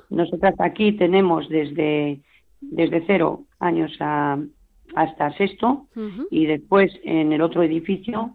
[0.09, 2.20] Nosotras aquí tenemos desde,
[2.61, 5.87] desde cero años hasta sexto
[6.31, 8.35] y después en el otro edificio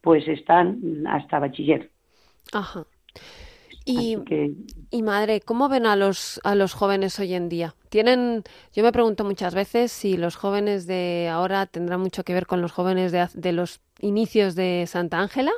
[0.00, 1.90] pues están hasta bachiller.
[2.52, 2.86] Ajá.
[3.84, 4.16] Y,
[4.90, 7.74] y madre, ¿cómo ven a los, a los jóvenes hoy en día?
[7.88, 12.46] Tienen, yo me pregunto muchas veces si los jóvenes de ahora tendrán mucho que ver
[12.46, 15.52] con los jóvenes de, de los inicios de Santa Ángela,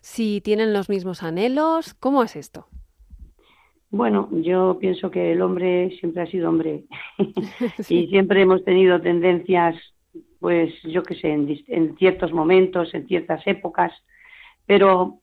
[0.00, 2.66] si tienen los mismos anhelos, ¿cómo es esto?
[3.90, 6.84] Bueno, yo pienso que el hombre siempre ha sido hombre
[7.88, 9.76] y siempre hemos tenido tendencias,
[10.40, 13.92] pues yo qué sé, en, en ciertos momentos, en ciertas épocas,
[14.66, 15.18] pero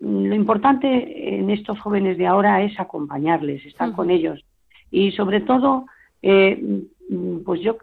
[0.00, 4.44] lo importante en estos jóvenes de ahora es acompañarles, estar con ellos.
[4.90, 5.86] Y sobre todo,
[6.22, 6.84] eh,
[7.44, 7.76] pues yo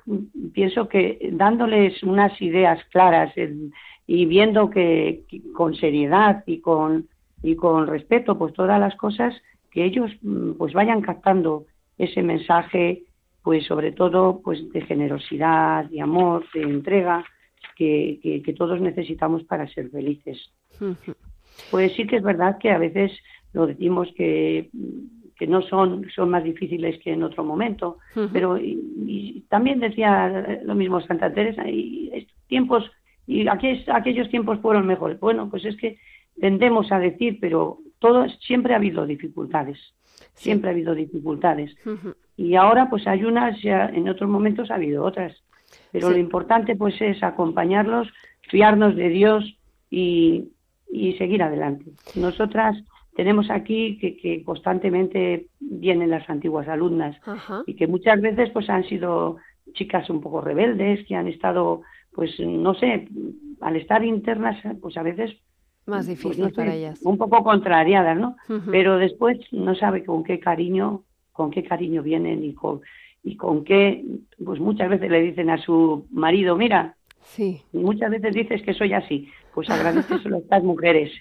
[0.54, 3.34] pienso que dándoles unas ideas claras
[4.08, 7.08] y viendo que, con seriedad y con
[7.41, 9.34] y con respeto, pues todas las cosas
[9.72, 10.12] que ellos
[10.58, 11.65] pues vayan captando
[11.98, 13.04] ese mensaje,
[13.43, 17.25] pues sobre todo pues de generosidad, de amor, de entrega
[17.75, 20.52] que, que, todos necesitamos para ser felices.
[21.71, 23.12] Pues sí que es verdad que a veces
[23.54, 24.69] lo decimos que,
[25.39, 27.97] que no son, son más difíciles que en otro momento,
[28.34, 32.91] pero y, también decía lo mismo Santa Teresa, y tiempos,
[33.25, 35.19] y aquellos tiempos fueron mejores.
[35.19, 35.97] Bueno, pues es que
[36.39, 39.80] tendemos a decir, pero todo, siempre ha habido dificultades,
[40.34, 41.75] siempre ha habido dificultades.
[42.38, 45.36] Y ahora pues hay unas, ya en otros momentos ha habido otras.
[45.91, 48.08] Pero lo importante pues es acompañarlos,
[48.49, 49.58] fiarnos de Dios
[49.89, 50.49] y,
[50.91, 51.86] y seguir adelante.
[52.15, 52.77] Nosotras
[53.19, 57.17] tenemos aquí que, constantemente vienen las antiguas alumnas
[57.65, 59.36] y que muchas veces pues han sido
[59.73, 61.82] chicas un poco rebeldes, que han estado,
[62.13, 63.08] pues no sé,
[63.60, 65.36] al estar internas, pues a veces
[65.86, 67.00] más pues, difícil para ellas.
[67.04, 68.36] Un poco contrariadas, ¿no?
[68.70, 72.82] Pero después no sabe con qué cariño, con qué cariño vienen y con
[73.22, 74.06] y con qué,
[74.44, 77.62] pues muchas veces le dicen a su marido, mira, Sí.
[77.74, 79.30] Muchas veces dices que soy así.
[79.54, 81.12] Pues agradeceselo a estas mujeres.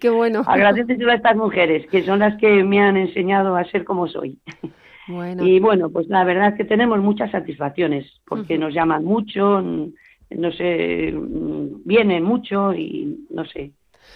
[0.00, 0.42] Qué bueno.
[0.46, 4.38] agradeceselo a estas mujeres, que son las que me han enseñado a ser como soy.
[5.08, 5.44] Bueno.
[5.46, 10.52] Y bueno, pues la verdad es que tenemos muchas satisfacciones, porque nos llaman mucho, no
[10.52, 11.12] sé,
[11.84, 13.72] vienen mucho y no sé.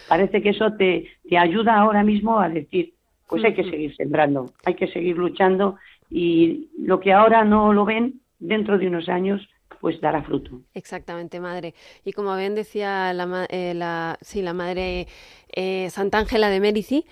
[0.09, 2.95] Parece que eso te, te ayuda ahora mismo a decir,
[3.29, 5.77] pues hay que seguir sembrando, hay que seguir luchando
[6.11, 9.49] y lo que ahora no lo ven, dentro de unos años
[9.81, 10.63] pues dará fruto.
[10.75, 11.75] Exactamente, madre.
[12.05, 15.07] Y como bien decía la, eh, la, sí, la madre
[15.53, 17.05] eh, Santa Ángela de Mérici,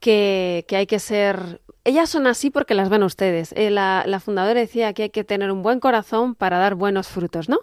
[0.00, 1.60] que, que, hay que ser...
[1.84, 3.52] Ellas son así porque las ven ustedes.
[3.52, 7.08] Eh, la, la, fundadora decía que hay que tener un buen corazón para dar buenos
[7.08, 7.58] frutos, ¿no?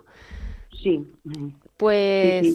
[0.81, 1.07] Sí.
[1.77, 2.45] Pues...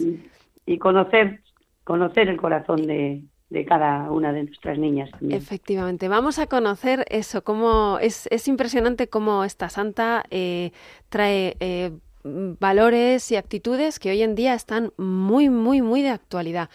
[0.65, 1.41] y conocer,
[1.85, 5.09] conocer el corazón de, de cada una de nuestras niñas.
[5.29, 10.71] Efectivamente, vamos a conocer eso, cómo es, es impresionante cómo esta santa eh,
[11.09, 11.91] trae eh,
[12.23, 16.69] valores y actitudes que hoy en día están muy, muy, muy de actualidad.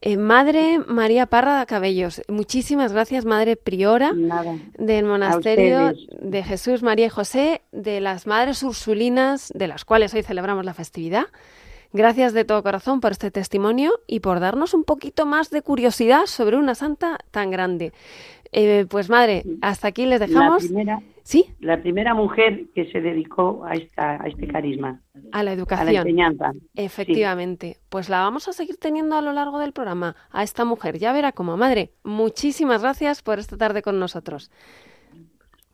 [0.00, 4.12] Eh, Madre María Parra Cabellos, muchísimas gracias, Madre Priora
[4.78, 10.22] del Monasterio de Jesús, María y José, de las Madres Ursulinas, de las cuales hoy
[10.22, 11.26] celebramos la festividad.
[11.92, 16.26] Gracias de todo corazón por este testimonio y por darnos un poquito más de curiosidad
[16.26, 17.92] sobre una santa tan grande.
[18.52, 20.64] Eh, pues madre, hasta aquí les dejamos.
[20.64, 21.44] La primera, ¿Sí?
[21.60, 25.02] La primera mujer que se dedicó a, esta, a este carisma.
[25.30, 25.88] A la educación.
[25.88, 26.52] A la enseñanza.
[26.74, 27.76] Efectivamente.
[27.90, 30.98] Pues la vamos a seguir teniendo a lo largo del programa, a esta mujer.
[30.98, 31.92] Ya verá como madre.
[32.02, 34.50] Muchísimas gracias por esta tarde con nosotros.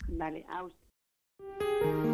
[0.08, 2.13] Vale, a usted.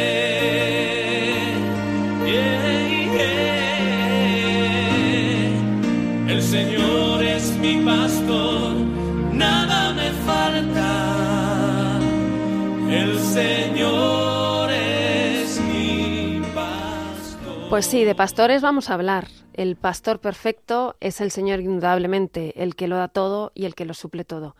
[17.71, 19.29] Pues sí, de pastores vamos a hablar.
[19.53, 23.85] El pastor perfecto es el Señor indudablemente, el que lo da todo y el que
[23.85, 24.57] lo suple todo.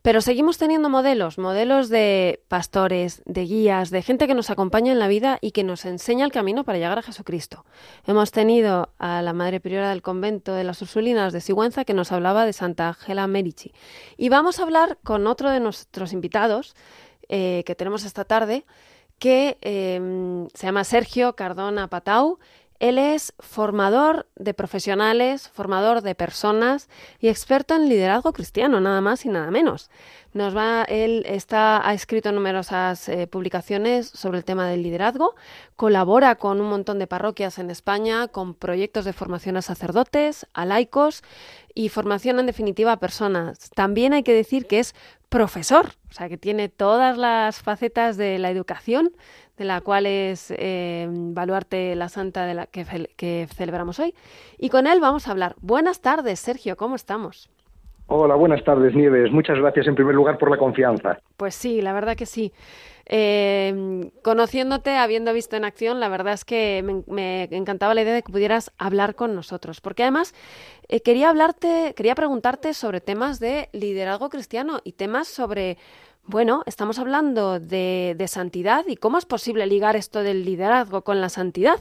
[0.00, 4.98] Pero seguimos teniendo modelos, modelos de pastores, de guías, de gente que nos acompaña en
[4.98, 7.66] la vida y que nos enseña el camino para llegar a Jesucristo.
[8.06, 12.12] Hemos tenido a la Madre Priora del convento de las Ursulinas de Sigüenza que nos
[12.12, 13.74] hablaba de Santa Ángela Merici.
[14.16, 16.74] Y vamos a hablar con otro de nuestros invitados
[17.28, 18.64] eh, que tenemos esta tarde,
[19.18, 22.38] que eh, se llama Sergio Cardona Patau.
[22.80, 26.88] Él es formador de profesionales, formador de personas
[27.20, 29.90] y experto en liderazgo cristiano, nada más y nada menos.
[30.32, 35.36] Nos va, él está, ha escrito numerosas eh, publicaciones sobre el tema del liderazgo,
[35.76, 40.66] colabora con un montón de parroquias en España, con proyectos de formación a sacerdotes, a
[40.66, 41.22] laicos
[41.72, 43.70] y formación en definitiva a personas.
[43.70, 44.94] También hay que decir que es
[45.28, 49.12] profesor, o sea que tiene todas las facetas de la educación,
[49.56, 52.84] de la cual es eh, Baluarte la Santa de la que,
[53.16, 54.14] que celebramos hoy.
[54.58, 55.54] Y con él vamos a hablar.
[55.60, 57.50] Buenas tardes, Sergio, ¿cómo estamos?
[58.06, 59.32] Hola, buenas tardes, Nieves.
[59.32, 61.18] Muchas gracias en primer lugar por la confianza.
[61.38, 62.52] Pues sí, la verdad que sí.
[63.06, 68.14] Eh, conociéndote, habiendo visto en acción, la verdad es que me, me encantaba la idea
[68.14, 70.34] de que pudieras hablar con nosotros, porque además
[70.88, 75.78] eh, quería hablarte, quería preguntarte sobre temas de liderazgo cristiano y temas sobre,
[76.26, 81.20] bueno, estamos hablando de, de santidad y cómo es posible ligar esto del liderazgo con
[81.20, 81.76] la santidad.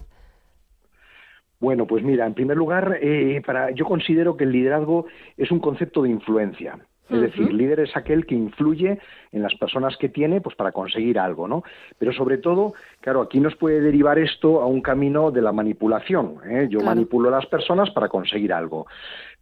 [1.60, 5.06] Bueno, pues mira, en primer lugar, eh, para, yo considero que el liderazgo
[5.38, 6.77] es un concepto de influencia.
[7.10, 8.97] Es decir, líder es aquel que influye
[9.32, 11.62] en las personas que tiene pues para conseguir algo, ¿no?
[11.99, 16.38] Pero sobre todo, claro, aquí nos puede derivar esto a un camino de la manipulación.
[16.45, 16.67] ¿eh?
[16.71, 16.95] Yo Claro.
[16.95, 18.88] manipulo a las personas para conseguir algo.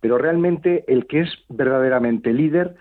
[0.01, 2.75] Pero realmente el que es verdaderamente líder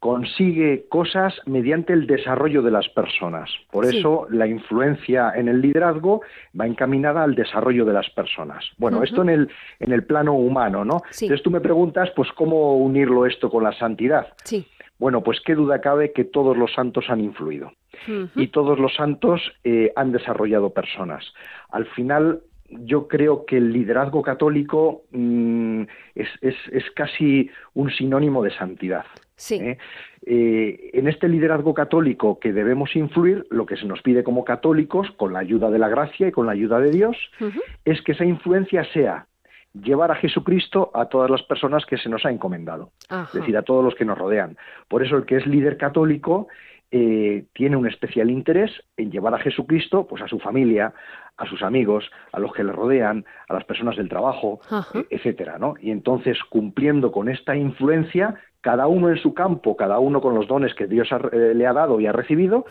[0.00, 3.50] consigue cosas mediante el desarrollo de las personas.
[3.70, 3.98] Por Sí.
[3.98, 6.22] eso la influencia en el liderazgo
[6.58, 8.64] va encaminada al desarrollo de las personas.
[8.78, 10.98] Bueno, esto en el, en el plano humano, ¿no?
[11.10, 11.24] Sí.
[11.24, 14.28] Entonces tú me preguntas, pues, ¿cómo unirlo esto con la santidad?
[14.44, 14.66] Sí.
[14.98, 17.72] Bueno, pues qué duda cabe que todos los santos han influido
[18.36, 21.24] y todos los santos eh, han desarrollado personas.
[21.70, 25.82] Al final, yo creo que el liderazgo católico mm,
[26.14, 29.04] es, es, es casi un sinónimo de santidad.
[29.38, 29.54] Sí.
[29.54, 29.78] ¿eh?
[30.26, 35.10] Eh, en este liderazgo católico que debemos influir, lo que se nos pide como católicos,
[35.16, 37.16] con la ayuda de la gracia y con la ayuda de Dios,
[37.84, 39.26] es que esa influencia sea
[39.72, 43.28] llevar a Jesucristo a todas las personas que se nos ha encomendado, Ajá.
[43.32, 44.56] es decir, a todos los que nos rodean.
[44.88, 46.48] Por eso el que es líder católico
[46.90, 50.94] eh, tiene un especial interés en llevar a Jesucristo pues a su familia,
[51.36, 54.98] a sus amigos, a los que le rodean, a las personas del trabajo, Ajá.
[54.98, 55.74] eh, etcétera, ¿no?
[55.80, 60.48] Y entonces cumpliendo con esta influencia, cada uno en su campo, cada uno con los
[60.48, 62.64] dones que Dios ha- eh, le ha dado y ha recibido,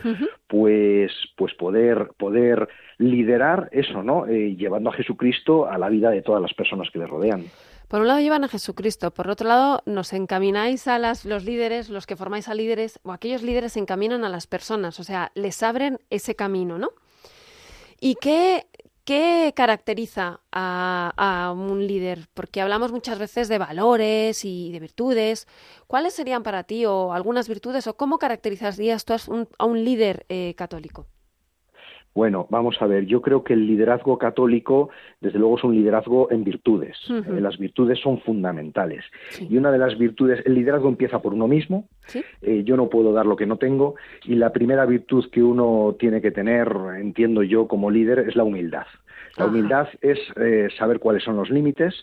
[0.48, 4.26] pues pues poder poder liderar eso, ¿no?
[4.28, 7.44] Eh, llevando a Jesucristo a la vida de todas las personas que le rodean.
[7.88, 11.90] Por un lado llevan a Jesucristo, por otro lado nos encamináis a las, los líderes,
[11.90, 15.64] los que formáis a líderes, o aquellos líderes encaminan a las personas, o sea, les
[15.64, 16.90] abren ese camino, ¿no?
[18.00, 18.66] ¿Y qué,
[19.08, 22.28] qué caracteriza a, a un líder?
[22.34, 25.48] Porque hablamos muchas veces de valores y de virtudes.
[25.88, 29.14] ¿Cuáles serían para ti o algunas virtudes o cómo caracterizarías tú
[29.58, 31.08] a un, líder eh, católico?
[32.14, 34.90] Bueno, vamos a ver, yo creo que el liderazgo católico,
[35.22, 36.98] desde luego, es un liderazgo en virtudes.
[37.10, 39.06] Eh, las virtudes son fundamentales.
[39.30, 39.48] Sí.
[39.50, 41.88] Y una de las virtudes, el liderazgo empieza por uno mismo.
[42.08, 42.24] ¿Sí?
[42.42, 43.96] Eh, yo no puedo dar lo que no tengo.
[44.26, 48.44] Y la primera virtud que uno tiene que tener, entiendo yo, como líder, es la
[48.44, 48.88] humildad.
[49.38, 51.94] La humildad es eh, saber cuáles son los límites,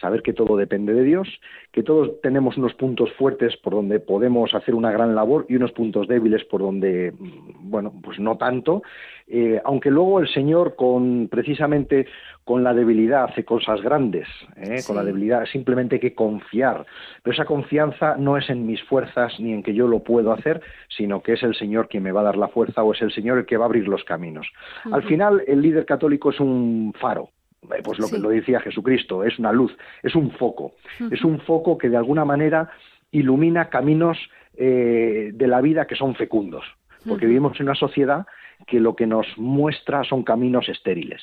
[0.00, 1.28] saber que todo depende de Dios,
[1.70, 5.70] que todos tenemos unos puntos fuertes por donde podemos hacer una gran labor y unos
[5.70, 7.14] puntos débiles por donde,
[7.60, 8.82] bueno, pues no tanto,
[9.28, 12.06] eh, aunque luego el Señor con precisamente
[12.44, 14.26] con la debilidad hace cosas grandes,
[14.56, 14.82] ¿eh?
[14.86, 16.86] con la debilidad simplemente hay que confiar,
[17.22, 20.60] pero esa confianza no es en mis fuerzas ni en que yo lo puedo hacer,
[20.88, 23.12] sino que es el Señor quien me va a dar la fuerza o es el
[23.12, 24.48] Señor el que va a abrir los caminos.
[24.90, 27.30] Al final el líder católico es un faro,
[27.62, 30.72] eh, pues lo que lo decía Jesucristo, es una luz, es un foco,
[31.10, 32.70] es un foco que de alguna manera
[33.12, 34.18] ilumina caminos
[34.56, 36.64] eh, de la vida que son fecundos,
[37.06, 38.26] porque vivimos en una sociedad
[38.66, 41.22] que lo que nos muestra son caminos estériles.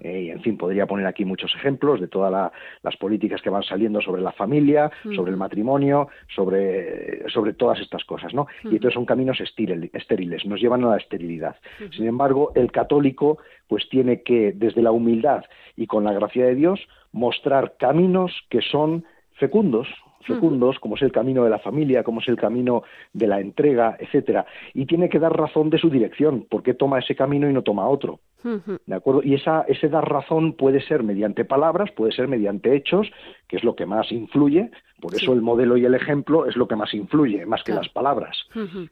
[0.00, 2.52] Eh, y en fin, podría poner aquí muchos ejemplos de todas
[2.82, 8.04] las políticas que van saliendo sobre la familia, sobre el matrimonio, sobre, sobre todas estas
[8.04, 8.46] cosas, ¿no?
[8.64, 11.56] Y entonces son caminos estériles, nos llevan a la esterilidad.
[11.90, 15.44] Sin embargo, el católico pues tiene que, desde la humildad
[15.76, 16.80] y con la gracia de Dios,
[17.12, 19.04] mostrar caminos que son
[19.34, 19.88] fecundos,
[20.26, 23.96] fecundos, como es el camino de la familia, como es el camino de la entrega,
[23.98, 27.62] etcétera, y tiene que dar razón de su dirección, porque toma ese camino y no
[27.62, 28.20] toma otro.
[28.42, 29.20] ¿De acuerdo?
[29.22, 33.10] Y esa, ese dar razón puede ser mediante palabras, puede ser mediante hechos,
[33.50, 34.70] que es lo que más influye,
[35.00, 37.88] por eso el modelo y el ejemplo es lo que más influye, más que las
[37.88, 38.46] palabras.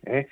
[0.04, 0.26] ¿eh?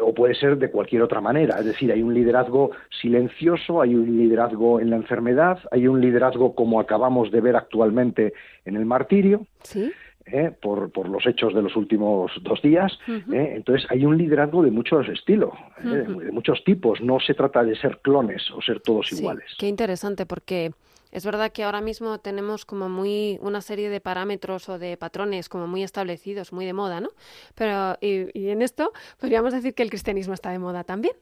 [0.00, 4.16] o puede ser de cualquier otra manera, es decir, hay un liderazgo silencioso, hay un
[4.16, 8.32] liderazgo en la enfermedad, hay un liderazgo como acabamos de ver actualmente
[8.64, 9.46] en el martirio.
[9.62, 9.92] ¿Sí?
[10.26, 10.50] ¿eh?
[10.60, 12.98] por, por, los hechos de los últimos dos días.
[13.06, 13.52] ¿eh?
[13.54, 15.52] Entonces hay un liderazgo de muchos estilos,
[15.84, 17.00] de, muchos tipos.
[17.00, 19.44] No se trata de ser clones o ser todos iguales.
[19.56, 20.72] Qué interesante, porque
[21.16, 25.48] es verdad que ahora mismo tenemos como muy una serie de parámetros o de patrones
[25.48, 27.10] como muy establecidos, muy de moda, ¿no?
[27.54, 31.16] Pero y, y en esto podríamos decir que el cristianismo está de moda también.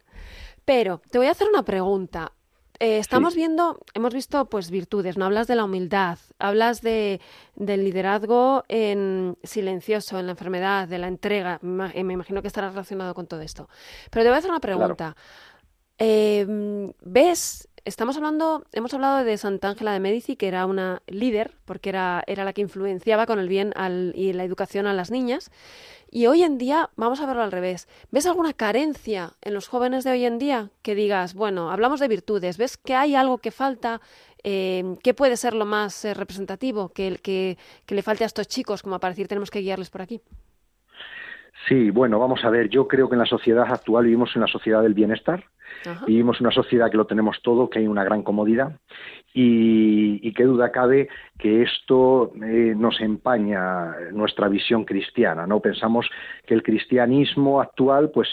[0.64, 2.32] Pero te voy a hacer una pregunta.
[2.80, 7.20] Eh, estamos viendo, hemos visto pues virtudes, no hablas de la humildad, hablas de
[7.54, 11.60] del liderazgo en silencioso, en la enfermedad, de la entrega.
[11.62, 13.68] Me, imagino que estará relacionado con todo esto.
[14.10, 15.14] Pero te voy a hacer una pregunta.
[15.98, 17.68] Em, ¿Ves?
[17.86, 22.24] Estamos hablando, hemos hablado de Santa Ángela de Medici, que era una líder, porque era,
[22.26, 23.74] era la que influenciaba con el bien
[24.14, 25.50] y la educación a las niñas.
[26.10, 27.86] Y hoy en día, vamos a verlo al revés.
[28.10, 32.08] ¿Ves alguna carencia en los jóvenes de hoy en día que digas, bueno, hablamos de
[32.08, 34.00] virtudes, ¿ves que hay algo que falta?
[34.42, 38.48] Eh, ¿Qué puede ser lo más eh, representativo que, que, que le falte a estos
[38.48, 40.22] chicos como para decir tenemos que guiarles por aquí?
[41.68, 44.52] Sí, bueno, vamos a ver, yo creo que en la sociedad actual vivimos en una
[44.52, 45.44] sociedad del bienestar,
[46.06, 48.78] vivimos en una sociedad que lo tenemos todo, que hay una gran comodidad
[49.32, 51.08] y, qué duda cabe
[51.38, 55.60] que esto eh, nos empaña nuestra visión cristiana, ¿no?
[55.60, 56.08] Pensamos
[56.46, 58.28] que el cristianismo actual, pues,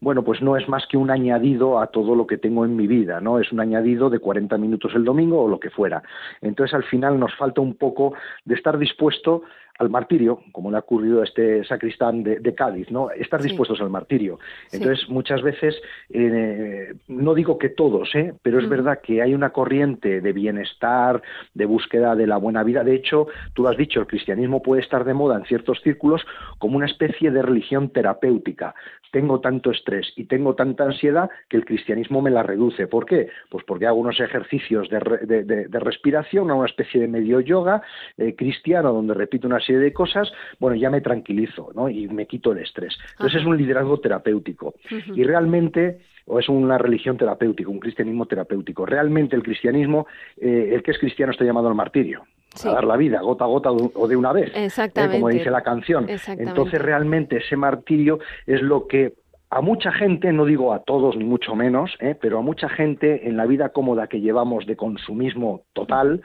[0.00, 2.86] bueno, pues no es más que un añadido a todo lo que tengo en mi
[2.86, 3.40] vida, ¿no?
[3.40, 6.02] Es un añadido de 40 minutos el domingo o lo que fuera.
[6.40, 8.14] Entonces, al final nos falta un poco
[8.44, 9.42] de estar dispuesto
[9.78, 13.10] al martirio, como le ha ocurrido a este sacristán de, Cádiz, ¿no?
[13.10, 14.40] Estar dispuestos al martirio.
[14.72, 18.34] Entonces, muchas veces, eh, no digo que todos, ¿eh?
[18.42, 21.22] pero es verdad que hay una corriente de bienestar,
[21.54, 22.82] de búsqueda de la buena vida.
[22.82, 26.22] De hecho, tú lo has dicho, el cristianismo puede estar de moda en ciertos círculos
[26.58, 28.74] como una especie de religión terapéutica.
[29.12, 32.86] Tengo tanto estrés y tengo tanta ansiedad que el cristianismo me la reduce.
[32.86, 33.28] ¿Por qué?
[33.48, 34.98] Pues porque hago unos ejercicios de,
[35.70, 37.82] respiración, una especie de medio yoga
[38.18, 41.88] eh, cristiano, donde repito unas de cosas, bueno, ya me tranquilizo, ¿no?
[41.88, 42.96] Y me quito el estrés.
[43.12, 44.74] Entonces es un liderazgo terapéutico.
[45.14, 45.98] Y realmente
[46.28, 48.84] o es una religión terapéutica, un cristianismo terapéutico.
[48.86, 50.06] Realmente el cristianismo,
[50.36, 52.24] eh, el que es cristiano está llamado al martirio,
[52.64, 54.68] a dar la vida, gota a gota o de una vez, ¿eh?
[55.10, 56.06] como dice la canción.
[56.08, 59.14] Entonces realmente ese martirio es lo que
[59.50, 62.14] a mucha gente, no digo a todos ni mucho menos, ¿eh?
[62.20, 66.22] pero a mucha gente en la vida cómoda que llevamos de consumismo total,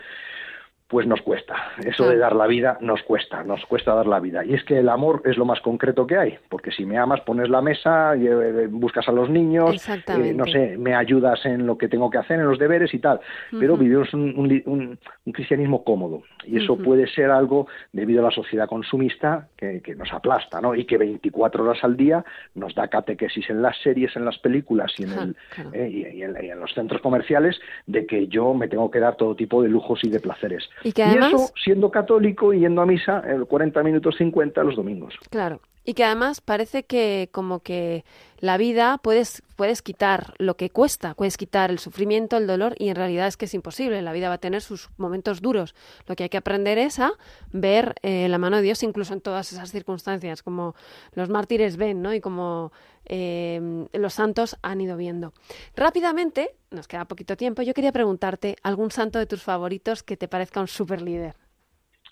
[0.94, 1.56] pues nos cuesta.
[1.84, 4.46] Eso de dar la vida nos cuesta, nos cuesta dar la vida.
[4.46, 7.22] Y es que el amor es lo más concreto que hay, porque si me amas,
[7.22, 11.80] pones la mesa, eh, buscas a los niños, eh, no sé, me ayudas en lo
[11.80, 13.20] que tengo que hacer, en los deberes y tal.
[13.60, 15.00] Pero vivimos un,
[15.34, 20.62] cristianismo cómodo, y eso puede ser algo debido a la sociedad consumista que, nos aplasta,
[20.62, 20.76] ¿no?
[20.76, 22.24] Y que 24 horas al día
[22.54, 25.36] nos da catequesis en las series, en las películas y en, el,
[25.74, 29.64] eh, y en los centros comerciales de que yo me tengo que dar todo tipo
[29.64, 30.70] de lujos y de placeres.
[30.84, 35.14] Y, eso siendo católico y yendo a misa el 40 minutos 50 los domingos.
[35.30, 35.60] Claro.
[35.86, 38.06] Y que además parece que como que
[38.40, 42.90] la vida puedes, puedes quitar lo que cuesta, puedes quitar el sufrimiento, el dolor y
[42.90, 45.76] en realidad es que es imposible, la vida va a tener sus momentos duros.
[46.08, 47.14] Lo que hay que aprender es a
[47.52, 50.76] ver eh, la mano de Dios incluso en todas esas circunstancias, como
[51.14, 52.14] los mártires ven ¿no?
[52.14, 52.72] y como
[53.06, 55.34] eh, los santos han ido viendo.
[55.76, 60.28] Rápidamente, nos queda poquito tiempo, yo quería preguntarte algún santo de tus favoritos que te
[60.28, 61.43] parezca un super líder.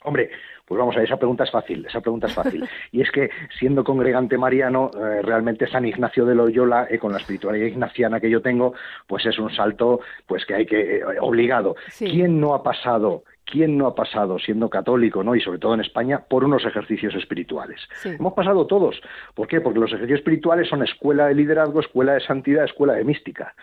[0.03, 0.31] Hombre,
[0.65, 2.67] pues vamos a ver, esa pregunta es fácil, esa pregunta es fácil.
[2.91, 3.29] Y es que
[3.59, 8.29] siendo congregante mariano, eh, realmente San Ignacio de Loyola, eh, con la espiritualidad ignaciana que
[8.29, 8.73] yo tengo,
[9.07, 11.75] pues es un salto pues que hay que, eh, obligado.
[11.97, 15.35] ¿Quién no ha pasado ¿quién no ha pasado, siendo católico, ¿no?
[15.35, 17.79] y sobre todo en España, por unos ejercicios espirituales?
[18.03, 19.01] Hemos pasado todos.
[19.35, 19.61] ¿Por qué?
[19.61, 23.53] Porque los ejercicios espirituales son escuela de liderazgo, escuela de santidad, escuela de mística.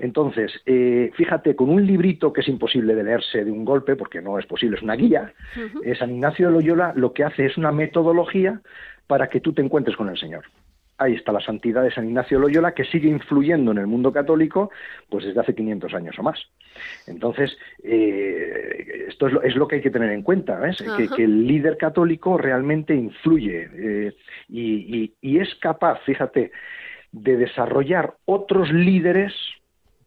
[0.00, 4.20] Entonces, eh, fíjate, con un librito que es imposible de leerse de un golpe, porque
[4.20, 5.32] no es posible, es una guía,
[5.84, 8.60] eh, San Ignacio de Loyola lo que hace es una metodología
[9.06, 10.44] para que tú te encuentres con el Señor
[10.98, 14.70] ahí está la santidad de San Ignacio Loyola, que sigue influyendo en el mundo católico
[15.08, 16.38] pues desde hace 500 años o más.
[17.06, 20.60] Entonces, eh, esto es lo, que hay que tener en cuenta,
[20.96, 24.12] que, el líder católico realmente influye eh,
[24.48, 26.50] y es capaz, fíjate,
[27.12, 29.34] de desarrollar otros líderes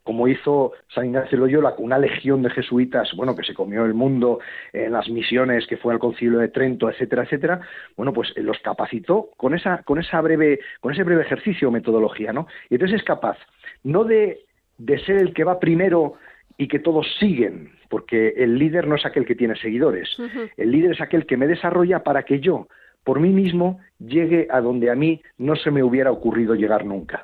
[0.06, 3.96] como hizo San Ignacio Loyola con una legión de jesuitas, bueno, que se comió el
[3.96, 4.40] mundo
[4.72, 7.62] en las misiones que fue al Concilio de Trento, etcétera, etcétera,
[7.98, 12.32] bueno, pues los capacitó con esa, con esa breve, con ese breve ejercicio o metodología,
[12.32, 12.46] ¿no?
[12.70, 13.36] Y entonces es capaz,
[13.84, 14.42] no de,
[14.78, 16.14] de ser el que va primero
[16.56, 20.16] y que todos siguen, porque el líder no es aquel que tiene seguidores,
[20.56, 22.68] el líder es aquel que me desarrolla para que yo,
[23.04, 27.24] por mí mismo, llegue a donde a mí no se me hubiera ocurrido llegar nunca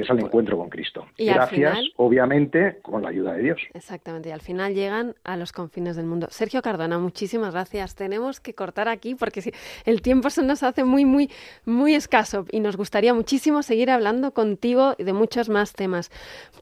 [0.00, 1.06] que es el encuentro con Cristo.
[1.18, 3.60] Y Gracias, obviamente, con la ayuda de Dios.
[3.74, 6.28] Exactamente, y al final llegan a los confines del mundo.
[6.30, 7.94] Sergio Cardona, muchísimas gracias.
[7.94, 9.52] Tenemos que cortar aquí porque si,
[9.84, 11.30] el tiempo se nos hace muy, muy,
[11.66, 16.10] muy escaso y nos gustaría muchísimo seguir hablando contigo de muchos más temas.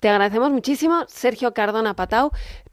[0.01, 2.33] Te agradecemos muchísimo, Sergio Cardona Patau,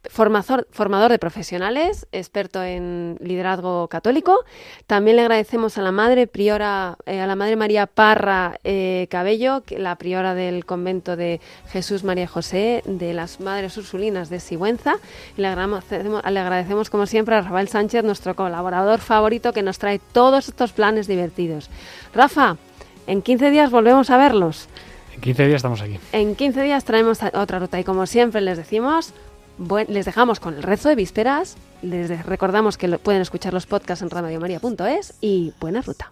[0.10, 4.46] formador, formador de profesionales, experto en liderazgo católico.
[4.88, 9.64] También le agradecemos a la madre priora, eh, a la madre María Parra eh, Cabello,
[9.78, 14.96] la priora del convento de Jesús María José de las Madres Ursulinas de Sigüenza.
[15.36, 19.80] Y le agradecemos, le agradecemos como siempre a Rafael Sánchez, nuestro colaborador favorito, que nos
[19.80, 21.70] trae todos estos planes divertidos.
[22.14, 22.56] Rafa,
[23.08, 24.70] en 15 días volvemos a verlos.
[25.14, 26.00] En 15 días estamos aquí.
[26.12, 29.14] En 15 días traemos otra ruta y como siempre les decimos,
[29.88, 34.10] les dejamos con el rezo de vísperas, les recordamos que pueden escuchar los podcasts en
[34.10, 36.12] radiomaria.es y buena ruta.